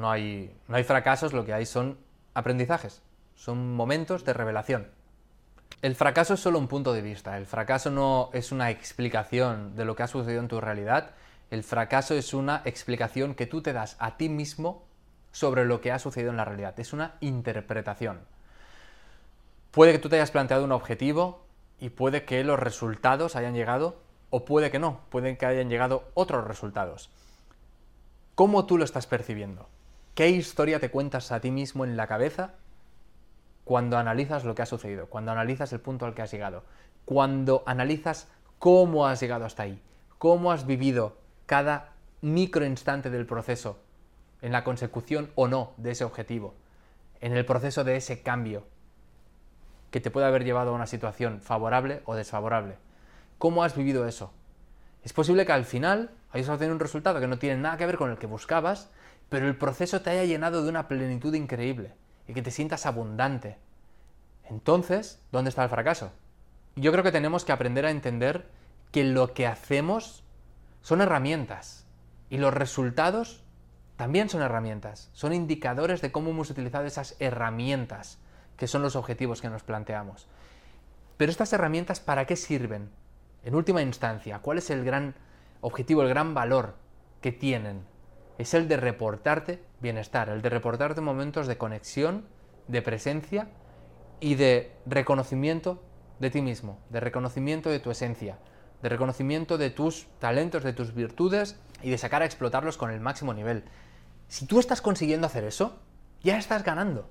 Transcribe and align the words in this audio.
No 0.00 0.10
hay, 0.10 0.50
no 0.66 0.76
hay 0.76 0.84
fracasos, 0.84 1.34
lo 1.34 1.44
que 1.44 1.52
hay 1.52 1.66
son 1.66 1.98
aprendizajes, 2.32 3.02
son 3.34 3.74
momentos 3.74 4.24
de 4.24 4.32
revelación. 4.32 4.88
El 5.82 5.94
fracaso 5.94 6.32
es 6.32 6.40
solo 6.40 6.58
un 6.58 6.68
punto 6.68 6.94
de 6.94 7.02
vista, 7.02 7.36
el 7.36 7.44
fracaso 7.44 7.90
no 7.90 8.30
es 8.32 8.50
una 8.50 8.70
explicación 8.70 9.76
de 9.76 9.84
lo 9.84 9.94
que 9.94 10.02
ha 10.02 10.06
sucedido 10.06 10.40
en 10.40 10.48
tu 10.48 10.58
realidad, 10.58 11.10
el 11.50 11.64
fracaso 11.64 12.14
es 12.14 12.32
una 12.32 12.62
explicación 12.64 13.34
que 13.34 13.46
tú 13.46 13.60
te 13.60 13.74
das 13.74 13.96
a 13.98 14.16
ti 14.16 14.30
mismo 14.30 14.86
sobre 15.32 15.66
lo 15.66 15.82
que 15.82 15.92
ha 15.92 15.98
sucedido 15.98 16.30
en 16.30 16.38
la 16.38 16.46
realidad, 16.46 16.80
es 16.80 16.94
una 16.94 17.16
interpretación. 17.20 18.20
Puede 19.72 19.92
que 19.92 19.98
tú 19.98 20.08
te 20.08 20.16
hayas 20.16 20.30
planteado 20.30 20.64
un 20.64 20.72
objetivo 20.72 21.44
y 21.78 21.90
puede 21.90 22.24
que 22.24 22.42
los 22.42 22.58
resultados 22.58 23.36
hayan 23.36 23.52
llegado 23.52 24.00
o 24.30 24.46
puede 24.46 24.70
que 24.70 24.78
no, 24.78 25.00
pueden 25.10 25.36
que 25.36 25.44
hayan 25.44 25.68
llegado 25.68 26.08
otros 26.14 26.46
resultados. 26.46 27.10
¿Cómo 28.34 28.64
tú 28.64 28.78
lo 28.78 28.84
estás 28.84 29.06
percibiendo? 29.06 29.68
¿Qué 30.14 30.28
historia 30.28 30.80
te 30.80 30.90
cuentas 30.90 31.32
a 31.32 31.40
ti 31.40 31.50
mismo 31.50 31.84
en 31.84 31.96
la 31.96 32.06
cabeza 32.06 32.54
cuando 33.64 33.96
analizas 33.96 34.44
lo 34.44 34.54
que 34.54 34.62
ha 34.62 34.66
sucedido, 34.66 35.06
cuando 35.06 35.30
analizas 35.30 35.72
el 35.72 35.80
punto 35.80 36.04
al 36.04 36.14
que 36.14 36.22
has 36.22 36.30
llegado, 36.30 36.64
cuando 37.04 37.62
analizas 37.66 38.28
cómo 38.58 39.06
has 39.06 39.20
llegado 39.20 39.44
hasta 39.44 39.62
ahí, 39.62 39.80
cómo 40.18 40.52
has 40.52 40.66
vivido 40.66 41.16
cada 41.46 41.92
microinstante 42.20 43.10
del 43.10 43.26
proceso 43.26 43.78
en 44.42 44.52
la 44.52 44.64
consecución 44.64 45.30
o 45.36 45.48
no 45.48 45.72
de 45.76 45.92
ese 45.92 46.04
objetivo, 46.04 46.54
en 47.20 47.36
el 47.36 47.46
proceso 47.46 47.84
de 47.84 47.96
ese 47.96 48.22
cambio 48.22 48.64
que 49.90 50.00
te 50.00 50.10
puede 50.10 50.26
haber 50.26 50.44
llevado 50.44 50.70
a 50.70 50.74
una 50.74 50.86
situación 50.86 51.40
favorable 51.40 52.02
o 52.04 52.14
desfavorable. 52.14 52.76
¿Cómo 53.38 53.64
has 53.64 53.76
vivido 53.76 54.06
eso? 54.06 54.32
Es 55.02 55.12
posible 55.12 55.46
que 55.46 55.52
al 55.52 55.64
final 55.64 56.10
hayas 56.32 56.48
obtenido 56.48 56.74
un 56.74 56.80
resultado 56.80 57.20
que 57.20 57.26
no 57.26 57.38
tiene 57.38 57.60
nada 57.60 57.76
que 57.76 57.86
ver 57.86 57.96
con 57.96 58.10
el 58.10 58.18
que 58.18 58.26
buscabas, 58.26 58.90
pero 59.30 59.48
el 59.48 59.56
proceso 59.56 60.02
te 60.02 60.10
haya 60.10 60.24
llenado 60.24 60.62
de 60.62 60.68
una 60.68 60.88
plenitud 60.88 61.32
increíble 61.32 61.94
y 62.28 62.34
que 62.34 62.42
te 62.42 62.50
sientas 62.50 62.84
abundante. 62.84 63.56
Entonces, 64.44 65.22
¿dónde 65.32 65.48
está 65.48 65.64
el 65.64 65.70
fracaso? 65.70 66.12
Yo 66.76 66.92
creo 66.92 67.04
que 67.04 67.12
tenemos 67.12 67.44
que 67.44 67.52
aprender 67.52 67.86
a 67.86 67.90
entender 67.90 68.48
que 68.90 69.04
lo 69.04 69.32
que 69.32 69.46
hacemos 69.46 70.24
son 70.82 71.00
herramientas 71.00 71.86
y 72.28 72.38
los 72.38 72.52
resultados 72.52 73.44
también 73.96 74.28
son 74.28 74.42
herramientas, 74.42 75.10
son 75.12 75.32
indicadores 75.32 76.00
de 76.00 76.10
cómo 76.10 76.30
hemos 76.30 76.50
utilizado 76.50 76.86
esas 76.86 77.16
herramientas, 77.20 78.18
que 78.56 78.66
son 78.66 78.82
los 78.82 78.96
objetivos 78.96 79.40
que 79.40 79.50
nos 79.50 79.62
planteamos. 79.62 80.26
Pero 81.16 81.30
estas 81.30 81.52
herramientas, 81.52 82.00
¿para 82.00 82.24
qué 82.24 82.34
sirven? 82.34 82.90
En 83.44 83.54
última 83.54 83.82
instancia, 83.82 84.38
¿cuál 84.40 84.58
es 84.58 84.70
el 84.70 84.84
gran 84.84 85.14
objetivo, 85.60 86.02
el 86.02 86.08
gran 86.08 86.34
valor 86.34 86.76
que 87.20 87.30
tienen? 87.30 87.84
Es 88.40 88.54
el 88.54 88.68
de 88.68 88.78
reportarte 88.78 89.62
bienestar, 89.82 90.30
el 90.30 90.40
de 90.40 90.48
reportarte 90.48 91.02
momentos 91.02 91.46
de 91.46 91.58
conexión, 91.58 92.24
de 92.68 92.80
presencia 92.80 93.48
y 94.18 94.36
de 94.36 94.72
reconocimiento 94.86 95.82
de 96.20 96.30
ti 96.30 96.40
mismo, 96.40 96.78
de 96.88 97.00
reconocimiento 97.00 97.68
de 97.68 97.80
tu 97.80 97.90
esencia, 97.90 98.38
de 98.80 98.88
reconocimiento 98.88 99.58
de 99.58 99.68
tus 99.68 100.06
talentos, 100.20 100.64
de 100.64 100.72
tus 100.72 100.94
virtudes 100.94 101.60
y 101.82 101.90
de 101.90 101.98
sacar 101.98 102.22
a 102.22 102.24
explotarlos 102.24 102.78
con 102.78 102.90
el 102.90 103.00
máximo 103.00 103.34
nivel. 103.34 103.62
Si 104.28 104.46
tú 104.46 104.58
estás 104.58 104.80
consiguiendo 104.80 105.26
hacer 105.26 105.44
eso, 105.44 105.78
ya 106.22 106.38
estás 106.38 106.64
ganando, 106.64 107.10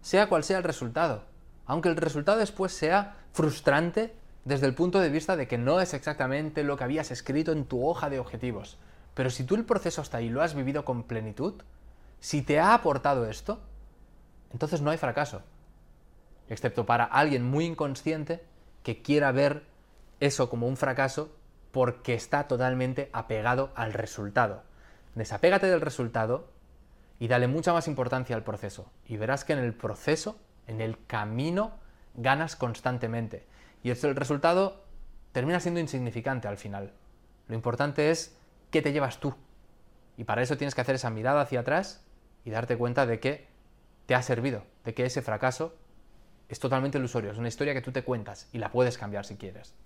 sea 0.00 0.30
cual 0.30 0.44
sea 0.44 0.56
el 0.56 0.64
resultado. 0.64 1.24
Aunque 1.66 1.90
el 1.90 1.96
resultado 1.96 2.38
después 2.38 2.72
sea 2.72 3.16
frustrante 3.34 4.14
desde 4.46 4.66
el 4.66 4.74
punto 4.74 4.98
de 5.00 5.10
vista 5.10 5.36
de 5.36 5.46
que 5.46 5.58
no 5.58 5.82
es 5.82 5.92
exactamente 5.92 6.64
lo 6.64 6.78
que 6.78 6.84
habías 6.84 7.10
escrito 7.10 7.52
en 7.52 7.66
tu 7.66 7.86
hoja 7.86 8.08
de 8.08 8.18
objetivos. 8.18 8.78
Pero 9.14 9.30
si 9.30 9.44
tú 9.44 9.54
el 9.54 9.64
proceso 9.64 10.00
hasta 10.00 10.18
ahí 10.18 10.28
lo 10.28 10.42
has 10.42 10.54
vivido 10.54 10.84
con 10.84 11.04
plenitud, 11.04 11.54
si 12.20 12.42
te 12.42 12.58
ha 12.58 12.74
aportado 12.74 13.26
esto, 13.26 13.60
entonces 14.52 14.80
no 14.80 14.90
hay 14.90 14.98
fracaso. 14.98 15.42
Excepto 16.48 16.84
para 16.84 17.04
alguien 17.04 17.44
muy 17.44 17.64
inconsciente 17.64 18.44
que 18.82 19.02
quiera 19.02 19.32
ver 19.32 19.64
eso 20.20 20.50
como 20.50 20.66
un 20.66 20.76
fracaso 20.76 21.34
porque 21.70 22.14
está 22.14 22.46
totalmente 22.46 23.10
apegado 23.12 23.70
al 23.74 23.92
resultado. 23.92 24.62
Desapégate 25.14 25.66
del 25.66 25.80
resultado 25.80 26.48
y 27.18 27.28
dale 27.28 27.48
mucha 27.48 27.72
más 27.72 27.88
importancia 27.88 28.36
al 28.36 28.44
proceso. 28.44 28.90
Y 29.06 29.16
verás 29.16 29.44
que 29.44 29.52
en 29.52 29.60
el 29.60 29.74
proceso, 29.74 30.38
en 30.66 30.80
el 30.80 31.04
camino, 31.06 31.72
ganas 32.14 32.56
constantemente. 32.56 33.46
Y 33.82 33.90
el 33.90 34.16
resultado 34.16 34.84
termina 35.32 35.60
siendo 35.60 35.80
insignificante 35.80 36.48
al 36.48 36.58
final. 36.58 36.92
Lo 37.48 37.54
importante 37.54 38.10
es 38.10 38.36
qué 38.74 38.82
te 38.82 38.92
llevas 38.92 39.20
tú. 39.20 39.32
Y 40.16 40.24
para 40.24 40.42
eso 40.42 40.56
tienes 40.56 40.74
que 40.74 40.80
hacer 40.80 40.96
esa 40.96 41.08
mirada 41.08 41.40
hacia 41.42 41.60
atrás 41.60 42.04
y 42.44 42.50
darte 42.50 42.76
cuenta 42.76 43.06
de 43.06 43.20
que 43.20 43.46
te 44.06 44.16
ha 44.16 44.22
servido, 44.22 44.64
de 44.84 44.94
que 44.94 45.06
ese 45.06 45.22
fracaso 45.22 45.76
es 46.48 46.58
totalmente 46.58 46.98
ilusorio, 46.98 47.30
es 47.30 47.38
una 47.38 47.46
historia 47.46 47.72
que 47.72 47.82
tú 47.82 47.92
te 47.92 48.02
cuentas 48.02 48.48
y 48.52 48.58
la 48.58 48.72
puedes 48.72 48.98
cambiar 48.98 49.26
si 49.26 49.36
quieres. 49.36 49.76